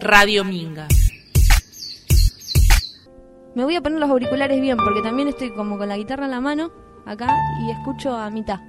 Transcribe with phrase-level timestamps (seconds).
[0.00, 0.88] Radio Minga.
[3.54, 6.30] Me voy a poner los auriculares bien porque también estoy como con la guitarra en
[6.30, 6.70] la mano
[7.04, 8.60] acá y escucho a mitad.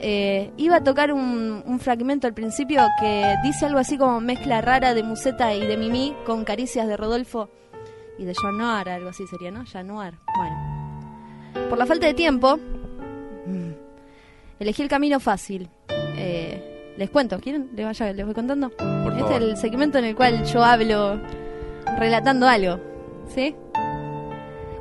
[0.00, 4.60] Eh, iba a tocar un, un fragmento al principio que dice algo así como mezcla
[4.60, 7.48] rara de Museta y de Mimi con caricias de Rodolfo
[8.18, 9.64] y de Januar, algo así sería, ¿no?
[9.66, 10.14] Januar.
[10.36, 11.68] Bueno.
[11.68, 12.58] Por la falta de tiempo,
[14.58, 15.68] elegí el camino fácil.
[16.16, 17.70] Eh, les cuento, ¿quieren?
[17.74, 18.68] Les, vaya, les voy contando.
[18.68, 19.32] este favor.
[19.32, 21.20] es el segmento en el cual yo hablo
[21.98, 22.78] relatando algo.
[23.28, 23.54] ¿Sí?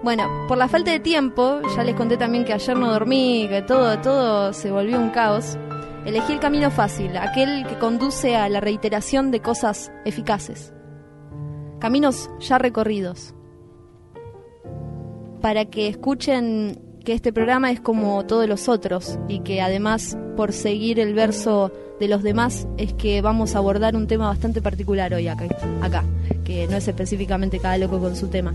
[0.04, 3.62] Bueno, por la falta de tiempo, ya les conté también que ayer no dormí, que
[3.62, 5.58] todo, todo se volvió un caos.
[6.06, 10.74] Elegí el camino fácil, aquel que conduce a la reiteración de cosas eficaces.
[11.80, 13.34] Caminos ya recorridos.
[15.42, 20.54] Para que escuchen que este programa es como todos los otros y que además por
[20.54, 25.14] seguir el verso de los demás es que vamos a abordar un tema bastante particular
[25.14, 25.46] hoy acá,
[25.82, 26.04] acá
[26.44, 28.54] que no es específicamente cada loco con su tema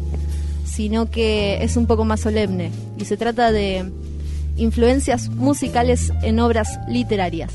[0.65, 3.91] sino que es un poco más solemne y se trata de
[4.57, 7.53] influencias musicales en obras literarias.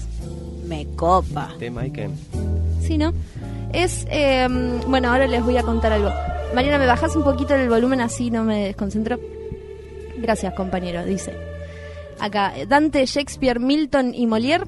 [0.65, 1.53] Me copa.
[1.59, 2.09] Tema y que.
[2.81, 3.13] ¿Sí, no?
[3.71, 4.47] Es, eh,
[4.87, 6.09] bueno, ahora les voy a contar algo.
[6.55, 9.19] Mariana, ¿me bajas un poquito el volumen así no me desconcentro?
[10.23, 11.33] Gracias, compañero, dice.
[12.17, 14.63] Acá, Dante, Shakespeare, Milton y Molière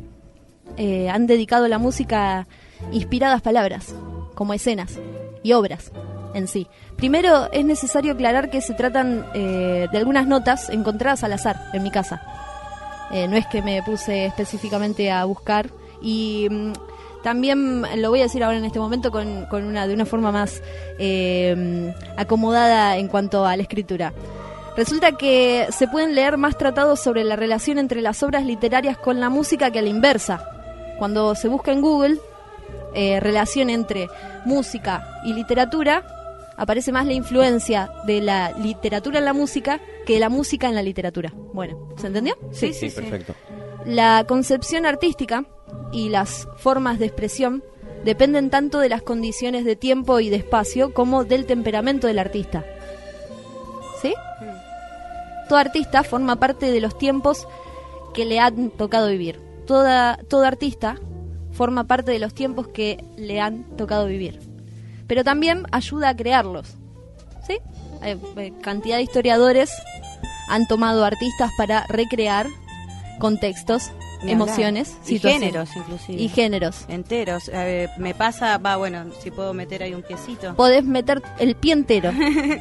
[0.75, 2.45] eh, han dedicado la música
[2.91, 3.95] inspiradas palabras,
[4.35, 4.99] como escenas
[5.43, 5.93] y obras
[6.33, 6.67] en sí.
[6.97, 11.83] Primero es necesario aclarar que se tratan eh, de algunas notas encontradas al azar en
[11.83, 12.21] mi casa.
[13.13, 15.69] Eh, no es que me puse específicamente a buscar
[16.01, 16.73] y mm,
[17.23, 20.33] también lo voy a decir ahora en este momento con, con una de una forma
[20.33, 20.61] más
[20.99, 24.11] eh, acomodada en cuanto a la escritura.
[24.75, 29.19] Resulta que se pueden leer más tratados sobre la relación entre las obras literarias con
[29.19, 30.49] la música que a la inversa.
[30.97, 32.17] Cuando se busca en Google
[32.93, 34.07] eh, relación entre
[34.45, 36.05] música y literatura,
[36.57, 40.75] aparece más la influencia de la literatura en la música que de la música en
[40.75, 41.31] la literatura.
[41.53, 42.37] Bueno, ¿se entendió?
[42.51, 43.33] Sí, perfecto.
[43.85, 45.45] La concepción artística
[45.91, 47.63] y las formas de expresión
[48.03, 52.65] dependen tanto de las condiciones de tiempo y de espacio como del temperamento del artista.
[55.47, 57.47] Todo artista forma parte de los tiempos
[58.13, 59.39] que le han tocado vivir.
[59.67, 60.97] Toda, todo artista
[61.51, 64.39] forma parte de los tiempos que le han tocado vivir.
[65.07, 66.75] Pero también ayuda a crearlos.
[67.47, 67.57] ¿Sí?
[68.01, 69.71] Hay, eh, cantidad de historiadores
[70.49, 72.47] han tomado artistas para recrear
[73.19, 73.91] contextos.
[74.29, 76.21] Emociones, y géneros inclusive.
[76.21, 76.85] Y géneros.
[76.87, 77.51] enteros.
[77.97, 80.55] Me pasa, va, bueno, si puedo meter ahí un piecito.
[80.55, 82.11] Podés meter el pie entero.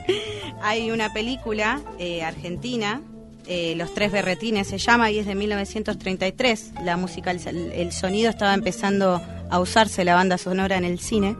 [0.63, 3.03] Hay una película eh, argentina,
[3.47, 6.73] eh, Los Tres Berretines se llama, y es de 1933.
[6.85, 9.21] La música, el, el sonido estaba empezando
[9.51, 11.37] a usarse, la banda sonora en el cine.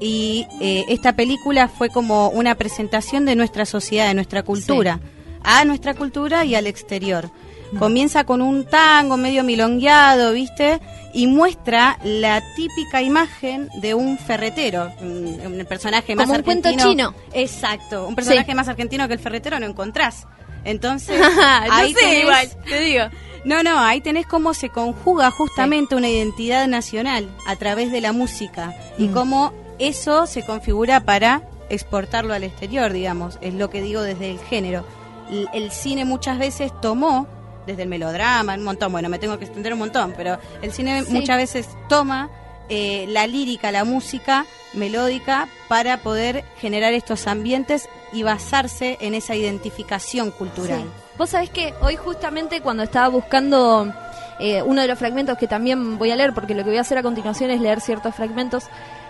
[0.00, 5.00] Y eh, esta película fue como una presentación de nuestra sociedad, de nuestra cultura,
[5.42, 7.30] a nuestra cultura y al exterior.
[7.78, 10.80] Comienza con un tango medio milongueado, ¿viste?
[11.12, 16.70] Y muestra la típica imagen de un ferretero, un, un personaje más Como un cuento
[16.76, 17.14] chino.
[17.32, 18.54] Exacto, un personaje Sí.
[18.54, 20.26] más argentino que el ferretero no encontrás.
[20.64, 23.04] Entonces, no ahí sé, tenés- igual, te digo.
[23.44, 28.12] No, no, ahí tenés cómo se conjuga justamente una identidad nacional a través de la
[28.12, 29.12] música y Mm.
[29.12, 34.38] cómo eso se configura para exportarlo al exterior, digamos, es lo que digo desde el
[34.38, 34.86] género.
[35.30, 37.26] El, el cine muchas veces tomó,
[37.66, 41.02] desde el melodrama, un montón, bueno, me tengo que extender un montón, pero el cine
[41.04, 41.12] Sí.
[41.12, 42.30] muchas veces toma
[42.68, 49.34] eh, la lírica, la música melódica para poder generar estos ambientes y basarse en esa
[49.36, 50.80] identificación cultural.
[50.82, 50.88] Sí.
[51.18, 53.92] Vos sabés que hoy justamente cuando estaba buscando
[54.40, 56.80] eh, uno de los fragmentos que también voy a leer, porque lo que voy a
[56.80, 58.64] hacer a continuación es leer ciertos fragmentos,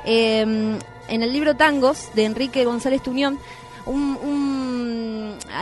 [0.05, 3.39] eh, en el libro Tangos de Enrique González Tuñón,
[3.87, 4.54] un, un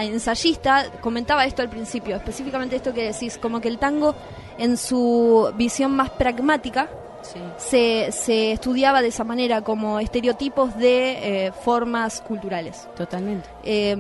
[0.00, 4.14] ensayista comentaba esto al principio, específicamente esto que decís, como que el tango
[4.58, 6.88] en su visión más pragmática
[7.22, 7.38] Sí.
[7.56, 12.89] se, se estudiaba de esa manera como estereotipos de eh, formas culturales.
[12.97, 13.48] Totalmente.
[13.62, 13.97] Eh,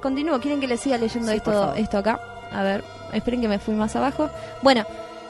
[0.00, 2.18] continúo, ¿quieren que les siga leyendo Sí, esto, esto acá?
[2.50, 4.30] A ver, esperen que me fui más abajo.
[4.62, 4.86] Bueno,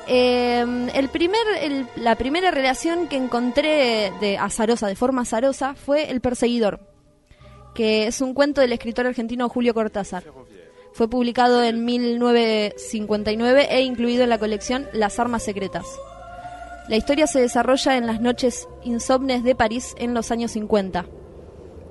[0.07, 0.65] eh,
[0.95, 6.21] el primer, el- la primera relación que encontré de azarosa, de forma azarosa, fue El
[6.21, 6.79] Perseguidor,
[7.75, 10.25] que es un cuento del escritor argentino Julio Cortázar.
[10.93, 15.87] Fue publicado en 1959 e incluido en la colección Las Armas Secretas.
[16.89, 21.07] La historia se desarrolla en las noches insomnes de París en los años 50.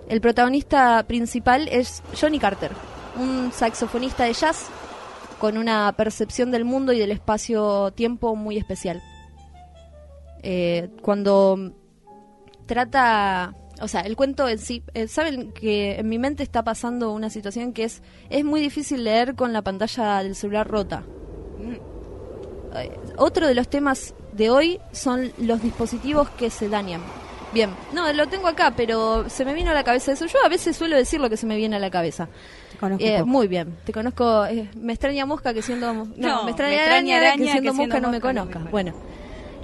[0.10, 2.72] El protagonista principal es Johnny Carter,
[3.18, 4.68] un saxofonista de jazz
[5.39, 9.01] con una percepción del mundo y del espacio-tiempo muy especial.
[10.44, 11.72] Eh, cuando
[12.68, 17.12] trata, o sea, el cuento en sí, eh, saben que en mi mente está pasando
[17.12, 21.04] una situación que es es muy difícil leer con la pantalla del celular rota.
[22.75, 27.01] Eh, otro de los temas de hoy son los dispositivos que se dañan.
[27.54, 30.25] Bien, no, lo tengo acá, pero se me vino a la cabeza eso.
[30.25, 32.30] Yo a veces suelo decir lo que se me viene a la cabeza.
[32.72, 34.45] Te conozco Eh, muy bien, te conozco.
[34.45, 35.94] eh, me extraña mosca que siendo.
[35.94, 38.33] No, No, me extraña, me extraña araña, araña que siendo que mosca no me mosca
[38.33, 38.54] no me conozca.
[38.54, 38.72] conozca.
[38.72, 38.94] Bueno,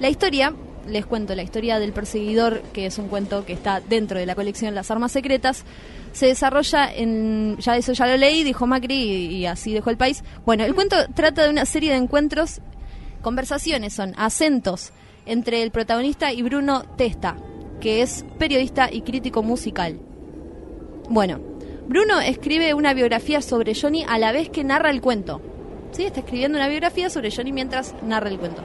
[0.00, 0.52] la historia,
[0.88, 4.34] les cuento, la historia del perseguidor, que es un cuento que está dentro de la
[4.34, 5.64] colección Las Armas Secretas,
[6.12, 7.56] se desarrolla en.
[7.58, 10.24] Ya eso ya lo leí, dijo Macri, y, así dejó el país.
[10.44, 12.60] Bueno, el cuento trata de una serie de encuentros,
[13.22, 14.92] conversaciones, son acentos
[15.26, 17.36] entre el protagonista y Bruno Testa,
[17.80, 19.98] que es periodista y crítico musical.
[21.10, 21.40] Bueno,
[21.86, 25.40] Bruno escribe una biografía sobre Johnny a la vez que narra el cuento.
[25.92, 26.04] ¿Sí?
[26.04, 28.62] Está escribiendo una biografía sobre Johnny mientras narra el cuento.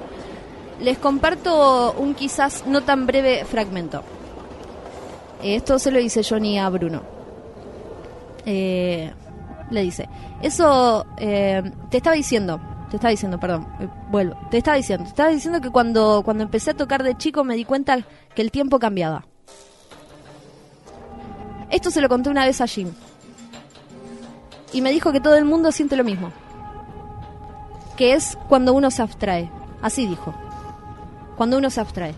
[0.83, 4.03] Les comparto un quizás no tan breve fragmento.
[5.41, 7.01] Eh, Esto se lo dice Johnny a Bruno.
[8.45, 9.09] Eh,
[9.71, 10.09] le dice,
[10.41, 12.59] eso eh, te estaba diciendo,
[12.89, 16.44] te estaba diciendo, perdón, eh, vuelvo, te estaba diciendo, te estaba diciendo que cuando, cuando
[16.44, 18.00] empecé a tocar de chico me di cuenta
[18.35, 19.25] que el tiempo cambiaba.
[21.69, 22.91] Esto se lo conté una vez a Jim.
[24.74, 26.30] Y me dijo que todo el mundo siente lo mismo.
[27.95, 29.50] Que es cuando uno se abstrae.
[29.81, 30.33] Así dijo.
[31.35, 32.15] Cuando uno se abstrae.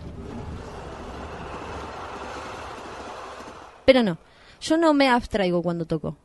[3.84, 4.18] Pero no.
[4.60, 6.16] Yo no me abstraigo cuando toco.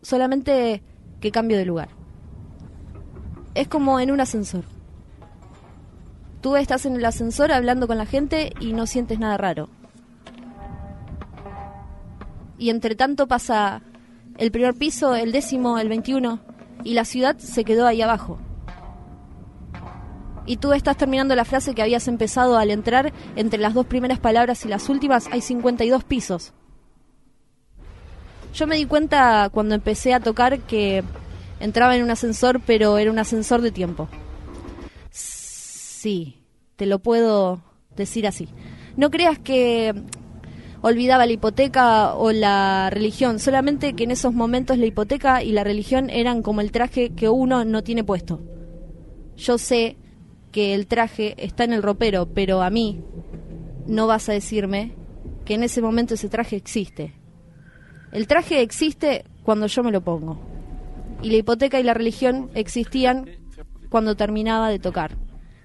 [0.00, 0.82] Solamente
[1.20, 1.88] que cambio de lugar.
[3.54, 4.64] Es como en un ascensor.
[6.40, 9.68] Tú estás en el ascensor hablando con la gente y no sientes nada raro.
[12.58, 13.82] Y entre tanto pasa
[14.38, 16.40] el primer piso, el décimo, el 21
[16.84, 18.38] y la ciudad se quedó ahí abajo.
[20.46, 24.18] Y tú estás terminando la frase que habías empezado al entrar entre las dos primeras
[24.18, 26.52] palabras y las últimas hay 52 pisos.
[28.54, 31.02] Yo me di cuenta cuando empecé a tocar que
[31.60, 34.08] entraba en un ascensor, pero era un ascensor de tiempo.
[35.10, 36.42] Sí,
[36.76, 37.62] te lo puedo
[37.96, 38.48] decir así.
[38.96, 39.94] No creas que
[40.82, 45.64] olvidaba la hipoteca o la religión, solamente que en esos momentos la hipoteca y la
[45.64, 48.40] religión eran como el traje que uno no tiene puesto.
[49.36, 49.96] Yo sé
[50.52, 53.02] que el traje está en el ropero, pero a mí
[53.86, 54.92] no vas a decirme
[55.44, 57.14] que en ese momento ese traje existe.
[58.12, 60.38] El traje existe cuando yo me lo pongo.
[61.22, 63.30] Y la hipoteca y la religión existían
[63.88, 65.16] cuando terminaba de tocar.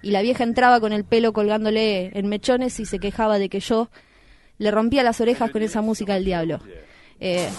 [0.02, 3.60] Y la vieja entraba con el pelo colgándole en mechones y se quejaba de que
[3.60, 3.90] yo
[4.58, 6.60] le rompía las orejas con esa música del diablo.
[7.20, 7.50] Eh,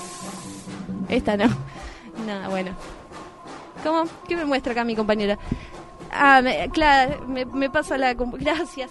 [1.08, 1.46] esta no.
[2.26, 2.76] Nada, bueno.
[3.82, 4.04] ¿Cómo?
[4.26, 5.38] ¿Qué me muestra acá mi compañera?
[6.10, 8.14] Ah, me- claro, me, me pasa la...
[8.14, 8.90] Gracias.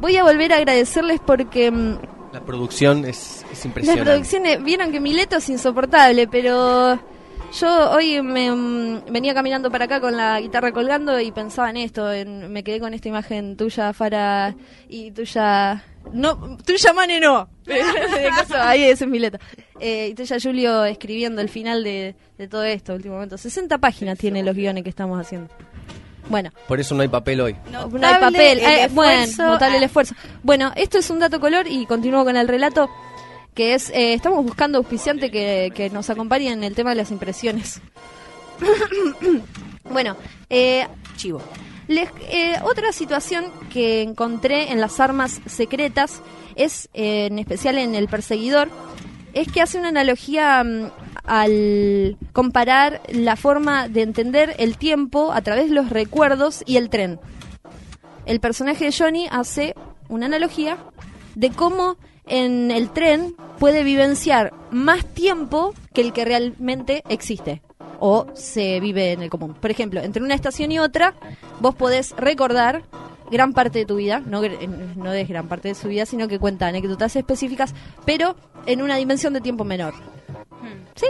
[0.00, 1.70] Voy a volver a agradecerles porque...
[1.70, 1.98] mm,
[2.32, 4.04] La producción es, es las impresionante.
[4.10, 6.98] producciones, vieron que Mileto es insoportable, pero
[7.58, 11.78] yo hoy me mm, venía caminando para acá con la guitarra colgando y pensaba en
[11.78, 14.54] esto, en- me quedé con esta imagen tuya, Fara,
[14.88, 15.84] y tuya...
[16.12, 17.48] No, tuya, Mane, no.
[18.60, 19.38] Ahí ese es Mileto.
[19.80, 23.36] Eh, y tuya, Julio, escribiendo el final de, de todo esto, último momento.
[23.36, 25.48] 60 páginas tiene los guiones que estamos haciendo.
[26.28, 27.56] Bueno, Por eso no hay papel hoy.
[27.70, 28.58] no hay papel.
[28.58, 30.14] el Eh, bueno, notable el esfuerzo.
[30.42, 32.90] Bueno, esto es un dato color y continúo con el relato
[33.54, 37.10] que es, eh, estamos buscando auspiciante que, que nos acompañe en el tema de las
[37.10, 37.80] impresiones.
[39.90, 40.16] bueno,
[40.50, 41.40] eh, Chivo.
[41.88, 46.20] les- eh, otra situación que encontré en las armas secretas
[46.54, 48.68] es, eh, en especial en el perseguidor,
[49.36, 50.90] es que hace una analogía mm,
[51.24, 56.88] al comparar la forma de entender el tiempo a través de los recuerdos y el
[56.88, 57.20] tren.
[58.24, 59.74] El personaje de Johnny hace
[60.08, 60.78] una analogía
[61.34, 67.60] de cómo en el tren puede vivenciar más tiempo que el que realmente existe
[68.00, 69.54] o se vive en el común.
[69.54, 71.14] Por ejemplo, entre una estación y otra,
[71.60, 72.82] vos podés recordar
[73.30, 76.28] gran parte de tu vida, no, eh, no es gran parte de su vida, sino
[76.28, 79.94] que cuenta anécdotas específicas, pero en una dimensión de tiempo menor.
[80.94, 81.06] ¿Sí?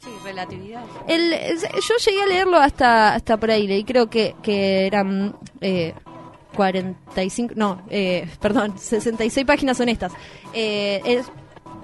[0.00, 0.84] Sí, relatividad.
[1.08, 5.94] El, yo llegué a leerlo hasta hasta por ahí, leí creo que, que eran eh,
[6.56, 10.12] 45, no, eh, perdón, 66 páginas son estas.
[10.52, 11.26] Eh, es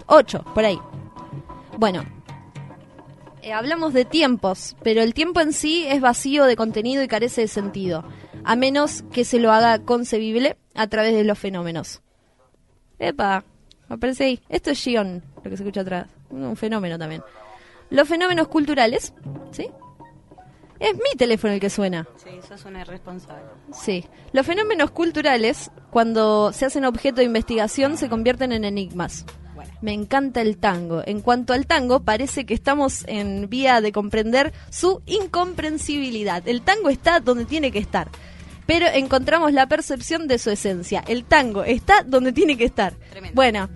[0.06, 0.78] 8, por ahí.
[1.78, 2.04] Bueno,
[3.42, 7.42] eh, hablamos de tiempos, pero el tiempo en sí es vacío de contenido y carece
[7.42, 8.04] de sentido,
[8.44, 12.02] a menos que se lo haga concebible a través de los fenómenos.
[12.98, 13.44] Epa,
[13.88, 14.40] aparece ahí.
[14.48, 16.06] Esto es Gion, lo que se escucha atrás.
[16.30, 17.22] Un fenómeno también.
[17.90, 19.12] Los fenómenos culturales,
[19.50, 19.68] ¿sí?
[20.82, 22.08] Es mi teléfono el que suena.
[22.16, 23.44] Sí, sos una irresponsable.
[23.72, 24.04] Sí.
[24.32, 29.24] Los fenómenos culturales, cuando se hacen objeto de investigación, se convierten en enigmas.
[29.54, 29.70] Bueno.
[29.80, 31.02] Me encanta el tango.
[31.06, 36.42] En cuanto al tango, parece que estamos en vía de comprender su incomprensibilidad.
[36.48, 38.10] El tango está donde tiene que estar.
[38.66, 41.02] Pero encontramos la percepción de su esencia.
[41.06, 42.94] El tango está donde tiene que estar.
[43.10, 43.34] Tremendo.
[43.34, 43.68] Bueno,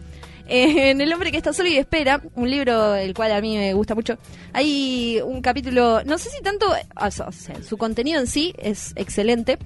[0.48, 3.56] eh, en El hombre que está solo y espera, un libro el cual a mí
[3.56, 4.16] me gusta mucho,
[4.52, 9.58] hay un capítulo, no sé si tanto, o sea, su contenido en sí es excelente,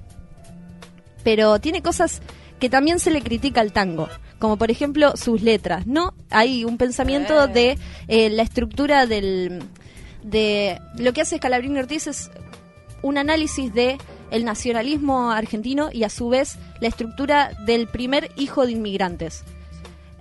[1.23, 2.21] pero tiene cosas
[2.59, 4.09] que también se le critica al tango,
[4.39, 6.15] como por ejemplo sus letras, ¿no?
[6.31, 7.47] Hay un pensamiento Eh.
[7.47, 9.63] de eh, la estructura del
[10.23, 12.31] de lo que hace Scalabrini Ortiz es
[13.01, 13.97] un análisis de
[14.31, 19.43] el nacionalismo argentino y a su vez la estructura del primer hijo de inmigrantes,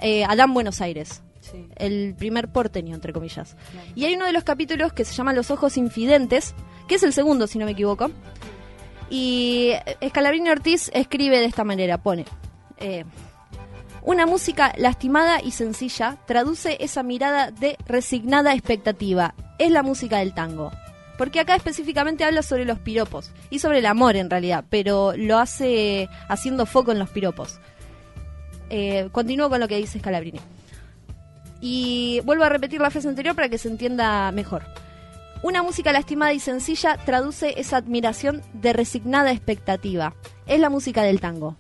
[0.01, 1.67] eh, Adán Buenos Aires Sí.
[1.77, 3.57] el primer porteño, entre comillas.
[3.95, 6.55] Y hay uno de los capítulos que se llama Los Ojos Infidentes,
[6.87, 8.11] que es el segundo, si no me equivoco.
[9.09, 12.27] Y Escalabrini Ortiz escribe de esta manera, pone,
[12.79, 13.05] eh,
[14.03, 19.35] una música lastimada y sencilla traduce esa mirada de resignada expectativa.
[19.59, 20.71] Es la música del tango.
[21.21, 25.37] Porque acá específicamente habla sobre los piropos y sobre el amor en realidad, pero lo
[25.37, 27.61] hace haciendo foco en los piropos.
[28.71, 30.41] Eh, continúo con lo que dice Scalabrini.
[31.61, 34.63] Y vuelvo a repetir la frase anterior para que se entienda mejor.
[35.43, 40.15] Una música lastimada y sencilla traduce esa admiración de resignada expectativa.
[40.47, 41.59] Es la música del tango.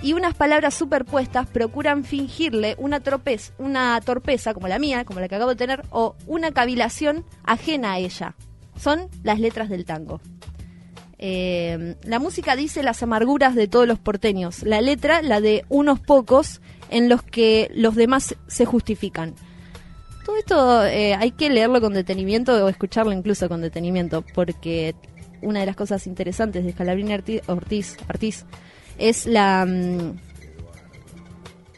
[0.00, 5.28] Y unas palabras superpuestas procuran fingirle una, tropez, una torpeza como la mía, como la
[5.28, 8.36] que acabo de tener, o una cavilación ajena a ella.
[8.78, 10.20] Son las letras del tango.
[11.18, 15.98] Eh, la música dice las amarguras de todos los porteños, la letra la de unos
[15.98, 19.34] pocos en los que los demás se justifican.
[20.24, 24.94] Todo esto eh, hay que leerlo con detenimiento o escucharlo incluso con detenimiento, porque
[25.42, 28.44] una de las cosas interesantes de Scalabrini Arti- Ortiz, Ortiz
[28.98, 29.64] es la...
[29.66, 30.16] mm,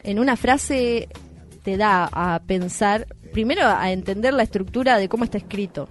[0.03, 1.07] en una frase
[1.63, 5.87] te da a pensar, primero a entender la estructura de cómo está escrito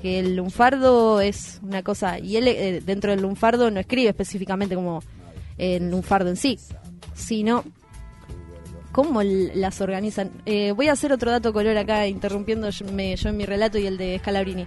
[0.00, 4.74] que el lunfardo es una cosa, y él eh, dentro del lunfardo no escribe específicamente
[4.74, 5.02] como
[5.58, 6.58] el lunfardo en sí,
[7.14, 7.64] sino
[8.92, 10.30] cómo las organizan.
[10.44, 13.86] Eh, voy a hacer otro dato color acá, interrumpiendo me- yo en mi relato y
[13.86, 14.66] el de Scalabrini.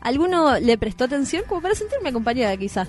[0.00, 2.88] ¿Alguno le prestó atención, como para sentirme acompañada quizás?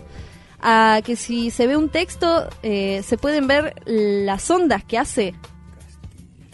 [0.65, 5.35] A que si se ve un texto, eh, se pueden ver las ondas que hace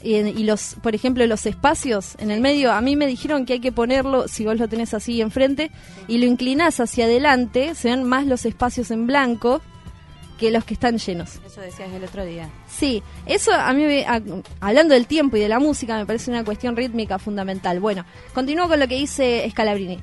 [0.02, 3.54] y, y los, por ejemplo, los espacios en el medio, a mí me dijeron que
[3.54, 5.72] hay que ponerlo, si vos lo tenés así enfrente,
[6.08, 9.62] y lo inclinás hacia adelante, se ven más los espacios en blanco
[10.40, 11.42] que los que están llenos.
[11.46, 12.50] Eso decías el otro día.
[12.66, 14.22] Sí, eso a mí, me- a-
[14.62, 17.82] hablando del tiempo y de la música, me parece una cuestión rítmica fundamental.
[17.82, 20.00] Bueno, continúo con lo que dice Scalabrini.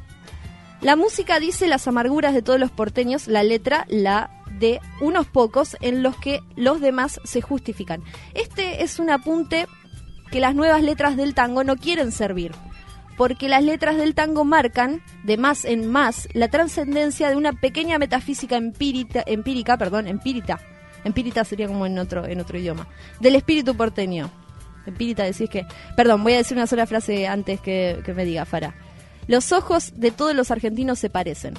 [0.80, 5.76] La música dice las amarguras de todos los porteños, la letra la de unos pocos
[5.80, 8.02] en los que los demás se justifican.
[8.34, 9.66] Este es un apunte
[10.30, 12.52] que las nuevas letras del tango no quieren servir,
[13.16, 17.98] porque las letras del tango marcan, de más en más, la trascendencia de una pequeña
[17.98, 20.60] metafísica empírica, empírica, perdón, empírita,
[21.04, 22.86] empírita sería como en otro, en otro idioma,
[23.20, 24.30] del espíritu porteño.
[24.84, 25.66] Empírita decís que,
[25.96, 28.74] perdón, voy a decir una sola frase antes que, que me diga Fara.
[29.26, 31.54] Los ojos de todos los argentinos se parecen.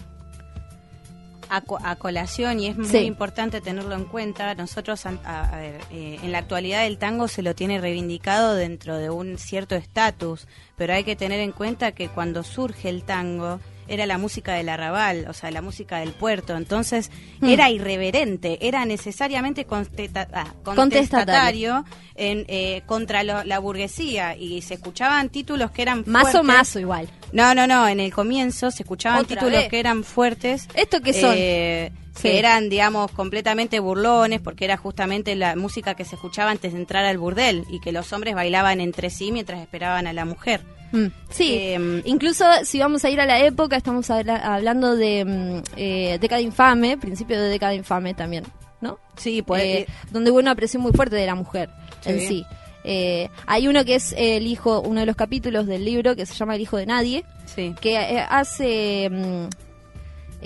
[1.50, 2.98] A, co- a colación, y es muy Sí.
[3.00, 7.42] importante tenerlo en cuenta, nosotros, a, a ver, eh, en la actualidad el tango se
[7.42, 10.46] lo tiene reivindicado dentro de un cierto estatus,
[10.76, 14.70] pero hay que tener en cuenta que cuando surge el tango era la música del
[14.70, 17.50] arrabal, o sea, la música del puerto, entonces Hmm.
[17.50, 20.76] era irreverente, era necesariamente contesta- ah, Contestatario.
[20.76, 26.44] contestatario en, eh, contra lo- la burguesía y se escuchaban títulos que eran fuertes.
[26.44, 27.10] más o igual.
[27.32, 29.70] No, no, no, en el comienzo se escuchaban Otra títulos vez.
[29.70, 30.68] que eran fuertes.
[30.74, 31.34] ¿Esto qué son?
[31.38, 32.24] eh, Sí.
[32.30, 36.80] Que eran, digamos, completamente burlones, porque era justamente la música que se escuchaba antes de
[36.80, 40.62] entrar al burdel y que los hombres bailaban entre sí mientras esperaban a la mujer.
[40.92, 45.26] Mm, Sí, Eh, incluso si vamos a ir a la época, estamos habla- hablando de
[45.26, 48.46] mm, eh, década infame, principio de década infame también,
[48.82, 48.98] ¿no?
[49.18, 49.62] Sí, pues.
[49.64, 51.70] Eh, eh, donde hubo una presión muy fuerte de la mujer
[52.06, 52.46] en Sí.
[52.90, 56.34] Eh, hay uno que es el hijo, uno de los capítulos del libro que se
[56.36, 57.76] llama El hijo de nadie, sí.
[57.82, 59.48] que eh, hace mm,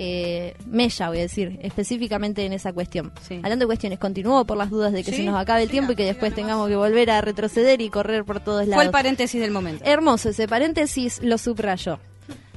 [0.03, 3.12] eh, mella, voy a decir, específicamente en esa cuestión.
[3.22, 3.36] Sí.
[3.36, 5.91] Hablando de cuestiones, continúo por las dudas de que Sí, se nos acabe el tiempo
[5.91, 8.77] y que después tengamos que volver a retroceder y correr por todos lados.
[8.77, 9.86] Fue el paréntesis del momento.
[9.86, 12.00] Hermoso ese paréntesis, lo subrayó.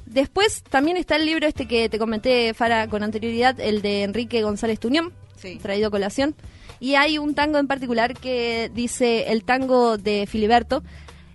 [0.06, 4.40] Después también está el libro este que te comenté, Fara, con anterioridad, el de Enrique
[4.42, 5.12] González Tuñón,
[5.60, 6.34] traído a colación.
[6.80, 10.82] Y hay un tango en particular que dice el tango de Filiberto.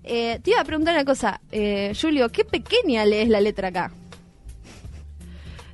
[0.04, 3.92] Eh, te iba a preguntar una cosa, eh, Julio, ¿qué pequeña lees la letra acá?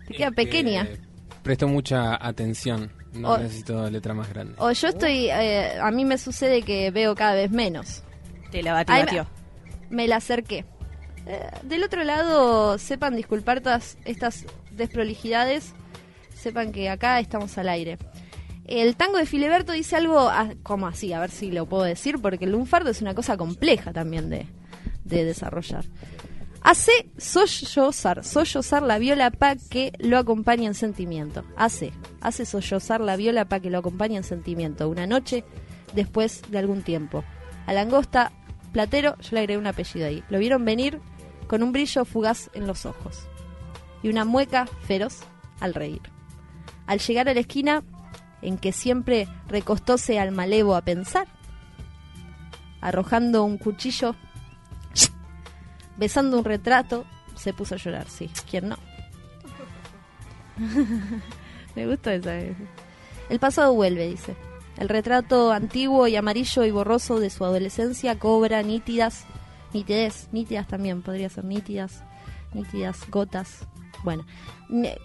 [0.07, 0.83] Te queda Eh, pequeña.
[0.83, 1.00] eh,
[1.43, 2.91] presto mucha atención.
[3.13, 4.55] No O- necesito letra más grande.
[4.57, 8.03] O yo estoy, eh, a mí me sucede que veo cada vez menos.
[8.51, 9.27] Te la batió.
[9.89, 10.65] Me la acerqué.
[11.25, 15.74] Eh, del otro lado, sepan disculpar todas estas desprolijidades.
[16.35, 17.97] Sepan que acá estamos al aire.
[18.67, 20.29] El tango de Filiberto dice algo
[20.63, 23.93] como así, a ver si lo puedo decir, porque el lunfardo es una cosa compleja
[23.93, 24.45] también de,
[25.03, 25.85] de desarrollar.
[26.65, 31.43] Hace sollozar, sollozar la viola pa' que lo acompañe en sentimiento.
[31.55, 34.89] Hace, hace sollozar la viola pa' que lo acompañe en sentimiento.
[34.89, 35.43] Una noche
[35.93, 37.24] después de algún tiempo.
[37.67, 38.31] A Langosta,
[38.74, 40.24] Platero, yo le agregué un apellido ahí.
[40.29, 41.00] Lo vieron venir
[41.45, 43.27] con un brillo fugaz en los ojos
[44.01, 45.19] y una mueca feroz
[45.60, 46.01] al reír.
[46.88, 47.84] Al llegar a la esquina
[48.41, 51.27] en que siempre recostóse al malevo a pensar,
[52.81, 54.15] arrojando un cuchillo,
[55.97, 58.77] besando un retrato, se puso a llorar, sí, ¿quién no?
[61.75, 62.35] Me gustó esa.
[63.29, 64.35] El pasado vuelve, dice.
[64.77, 69.25] El retrato antiguo y amarillo y borroso de su adolescencia cobra nítidas,
[69.73, 72.03] nitidez, nítidas también, podría ser nítidas,
[72.53, 73.67] nítidas gotas.
[74.03, 74.25] Bueno,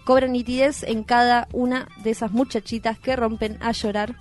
[0.05, 4.15] cobra nitidez en cada una de esas muchachitas que rompen a llorar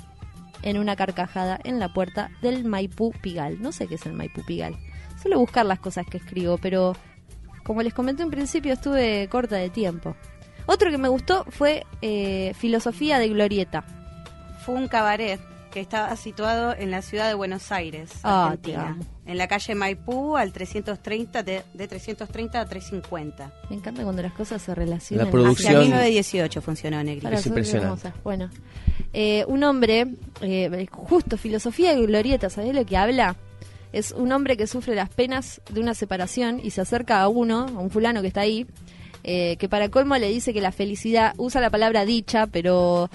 [0.62, 3.60] en una carcajada en la puerta del Maipú Pigal.
[3.60, 4.76] No sé qué es el Maipú Pigal.
[5.20, 6.94] Suelo buscar las cosas que escribo, pero
[7.64, 10.16] como les comenté en principio estuve corta de tiempo.
[10.66, 13.84] Otro que me gustó fue eh, Filosofía de Glorieta.
[14.64, 18.96] Fue un cabaret que estaba situado en la ciudad de Buenos Aires, Ah, Argentina.
[19.24, 23.52] En la calle Maipú, al 330, de, de 330 a 350.
[23.70, 25.26] Me encanta cuando las cosas se relacionan.
[25.26, 27.26] La producción- Hacia 1918 funcionó Negri.
[27.32, 28.12] Es impresionante.
[28.24, 28.50] Bueno,
[29.12, 30.08] eh, un hombre,
[30.40, 33.36] eh, justo filosofía de glorieta, ¿sabés lo que habla?
[33.92, 37.61] Es un hombre que sufre las penas de una separación y se acerca a uno,
[37.66, 38.66] a un fulano que está ahí,
[39.25, 43.11] eh, que para colmo le dice que la felicidad usa la palabra dicha, pero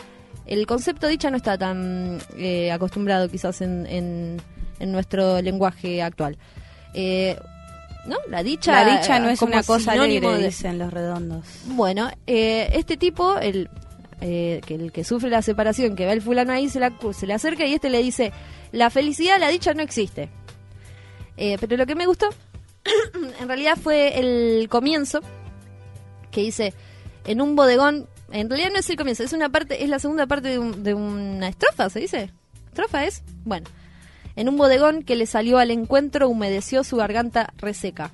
[0.46, 4.41] el concepto dicha no está tan eh, acostumbrado quizás en, en-
[4.79, 6.38] en nuestro lenguaje actual.
[6.94, 7.38] Eh,
[8.08, 8.17] ¿No?
[8.29, 11.45] La dicha, La dicha no es como una cosa alegre, de- dicen los redondos.
[11.67, 13.69] bueno, eh, este tipo, el,
[14.21, 17.26] eh, que el que sufre la separación, que ve al fulano ahí, se, la, se
[17.26, 18.32] le acerca y este le dice,
[18.71, 20.30] la felicidad, la dicha no existe.
[21.38, 22.28] Eh, pero lo que me gustó,
[23.39, 25.19] en realidad fue el comienzo,
[26.32, 26.74] que dice,
[27.26, 30.28] en un bodegón, en realidad no es el comienzo, es una parte, es la segunda
[30.28, 32.32] parte de, un- de una estrofa, ¿se dice?
[32.67, 33.24] ¿Estrofa es?
[33.45, 33.67] Bueno,
[34.36, 38.12] en un bodegón que le salió al encuentro humedeció su garganta reseca,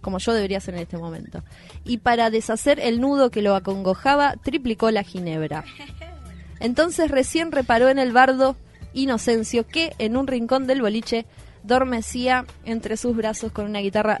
[0.00, 1.42] como yo debería hacer en este momento.
[1.84, 5.64] Y para deshacer el nudo que lo acongojaba, triplicó la ginebra.
[6.60, 8.56] Entonces recién reparó en el bardo
[8.94, 11.24] Inocencio que en un rincón del boliche
[11.62, 14.18] dormecía entre sus brazos con una guitarra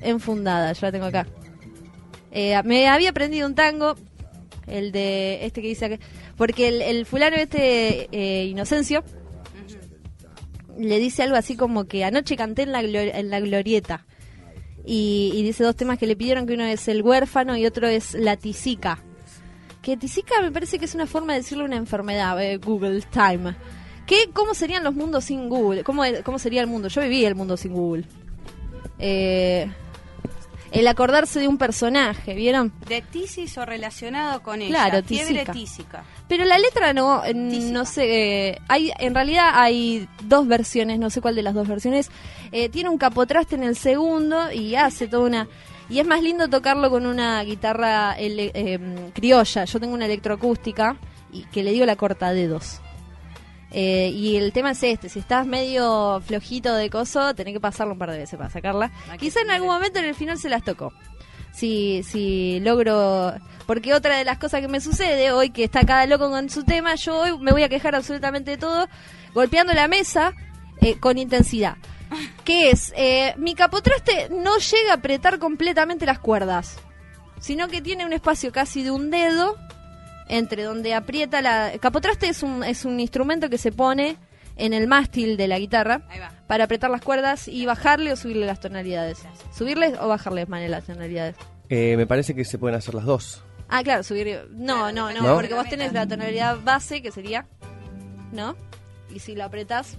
[0.00, 0.72] enfundada.
[0.72, 1.26] Yo la tengo acá.
[2.30, 3.94] Eh, me había aprendido un tango,
[4.66, 5.98] el de este que dice acá,
[6.36, 9.02] porque el, el fulano este eh, Inocencio
[10.78, 14.06] le dice algo así como que anoche canté en la, en la glorieta.
[14.84, 17.88] Y, y dice dos temas que le pidieron, que uno es el huérfano y otro
[17.88, 19.02] es la tisica.
[19.82, 23.54] Que tisica me parece que es una forma de decirle una enfermedad, eh, Google Time.
[24.08, 25.84] ¿Qué, ¿Cómo serían los mundos sin Google?
[25.84, 26.88] ¿Cómo, ¿Cómo sería el mundo?
[26.88, 28.04] Yo viví el mundo sin Google.
[28.98, 29.70] Eh,
[30.70, 32.72] el acordarse de un personaje, ¿vieron?
[32.88, 34.70] De tisis o relacionado con ella.
[34.88, 35.52] Claro, Fiebre tísica.
[35.52, 36.04] tísica.
[36.28, 37.72] Pero la letra no, eh, Tísica.
[37.72, 41.66] no sé, eh, hay, en realidad hay dos versiones, no sé cuál de las dos
[41.68, 42.10] versiones.
[42.52, 45.48] Eh, tiene un capotraste en el segundo y hace toda una...
[45.90, 48.78] Y es más lindo tocarlo con una guitarra ele- eh,
[49.14, 49.64] criolla.
[49.64, 50.96] Yo tengo una electroacústica
[51.32, 52.82] y que le digo la corta dedos.
[53.70, 57.92] Eh, y el tema es este, si estás medio flojito de coso, tenés que pasarlo
[57.92, 58.90] un par de veces para sacarla.
[59.10, 60.92] Hay que Quizá en algún momento en el final se las tocó.
[61.52, 63.34] Si, si logro...
[63.66, 66.64] Porque otra de las cosas que me sucede hoy, que está cada loco con su
[66.64, 68.88] tema, yo hoy me voy a quejar absolutamente de todo,
[69.34, 70.32] golpeando la mesa
[70.80, 71.76] eh, con intensidad.
[72.44, 76.78] Que es, eh, mi capotraste no llega a apretar completamente las cuerdas,
[77.38, 79.58] sino que tiene un espacio casi de un dedo
[80.28, 81.72] entre donde aprieta la...
[81.80, 84.16] Capotraste es un, es un instrumento que se pone
[84.56, 86.02] en el mástil de la guitarra
[86.46, 89.18] para apretar las cuerdas y bajarle o subirle las tonalidades.
[89.56, 91.36] Subirle o bajarle más las tonalidades.
[91.68, 93.42] Eh, me parece que se pueden hacer las dos.
[93.68, 94.48] Ah, claro, subir.
[94.50, 95.34] No, no, no, ¿No?
[95.34, 97.46] porque vos tenés la tonalidad base, que sería.
[98.32, 98.56] ¿No?
[99.14, 99.96] Y si lo apretás.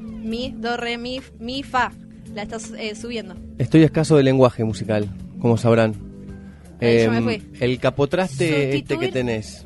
[0.00, 1.92] Mi, do, re, mi, mi, fa.
[2.32, 3.34] La estás eh, subiendo.
[3.58, 5.08] Estoy escaso de lenguaje musical,
[5.40, 5.94] como sabrán.
[6.86, 7.42] Ahí yo me fui.
[7.60, 9.64] el capotraste este que tenés.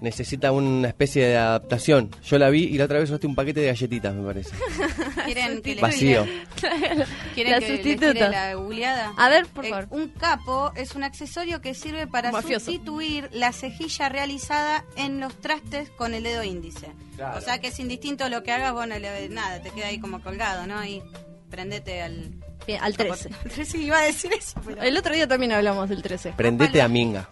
[0.00, 2.10] necesita una especie de adaptación.
[2.24, 4.50] Yo la vi y la otra vez usaste un paquete de galletitas, me parece.
[5.24, 6.24] ¿Quieren que Vacío.
[7.34, 8.28] ¿Quieren La que sustituta.
[8.28, 9.12] la googleada?
[9.16, 9.88] A ver, por Eh, favor.
[9.90, 12.66] un capo es un accesorio que sirve para Mafioso.
[12.66, 16.88] sustituir la cejilla realizada en los trastes con el dedo índice.
[17.16, 17.38] Claro.
[17.38, 19.98] O sea que es indistinto lo que hagas, vos no le nada, te queda ahí
[19.98, 20.84] como colgado, ¿no?
[20.84, 21.02] Y
[21.50, 22.34] prendete al...
[22.68, 23.30] Bien, al 13.
[23.64, 24.80] Sí, iba a decir eso, pero...
[24.82, 26.34] El otro día también hablamos del 13.
[26.36, 27.28] Prendete a Minga.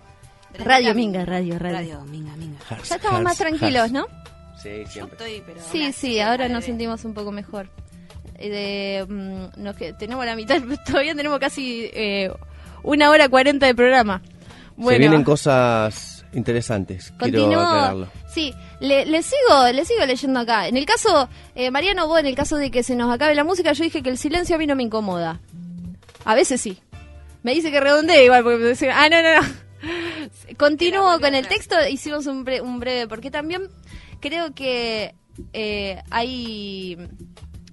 [0.59, 1.77] Radio a- Minga, radio, radio.
[1.79, 2.57] Radio, minga, minga.
[2.71, 3.93] Hars, Ya estamos más tranquilos, hars.
[3.93, 4.07] ¿no?
[4.63, 5.19] Sí, Yo siempre.
[5.19, 5.61] estoy, pero...
[5.71, 7.69] Sí, sí, ahora nos sentimos un poco mejor.
[8.39, 12.31] Eh, de, mm, nos tenemos la mitad, todavía tenemos casi eh,
[12.83, 14.23] una hora cuarenta de programa.
[14.83, 18.09] Se vienen cosas interesantes, quiero aclararlo.
[18.33, 20.69] Sí, le, le sigo, le sigo leyendo acá.
[20.69, 23.45] En el caso, eh, Mariano, vos en el caso de que se nos acabe la
[23.45, 25.41] música, yo dije que el silencio a mí no me incomoda.
[26.25, 26.79] A veces sí.
[27.43, 29.49] Me dice que redondee igual, porque me dice, ah, no, no, no.
[30.59, 33.69] Continúo con el texto, hicimos un, bre- un breve, porque también
[34.21, 35.15] creo que
[35.53, 36.97] eh, hay,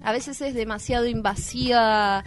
[0.02, 2.22] a veces es demasiado invasiva,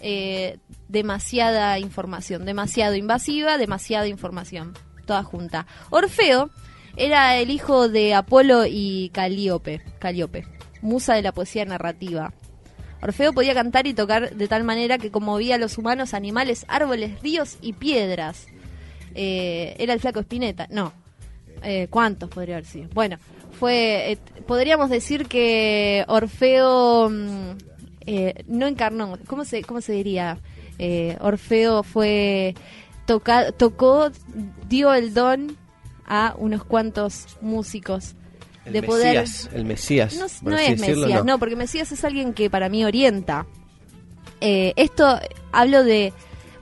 [0.00, 4.74] eh, demasiada información, demasiado invasiva, demasiada información,
[5.08, 5.66] toda junta.
[5.90, 6.50] Orfeo
[6.96, 10.44] era el hijo de Apolo y Calíope, Calíope,
[10.82, 12.32] musa de la poesía narrativa.
[13.00, 17.20] Orfeo podía cantar y tocar de tal manera que conmovía a los humanos, animales, árboles,
[17.22, 18.46] ríos y piedras.
[19.14, 20.92] Eh, era el flaco Espineta, no.
[21.62, 22.88] Eh, ¿Cuántos podría haber sido?
[22.92, 23.16] Bueno,
[23.58, 27.50] fue, eh, podríamos decir que Orfeo mm,
[28.06, 30.38] eh, no encarnó, ¿cómo se, cómo se diría?
[31.20, 32.54] Orfeo fue,
[33.08, 34.10] toca, tocó,
[34.68, 35.56] dio el don
[36.04, 38.14] a unos cuantos músicos
[38.66, 39.20] El de poder...
[39.20, 40.14] Mesías, el Mesías.
[40.14, 41.38] No, no es decirlo, Mesías, no.
[41.38, 43.46] porque Mesías es alguien que para mí orienta.
[44.42, 45.18] Eh, esto
[45.52, 46.12] hablo de,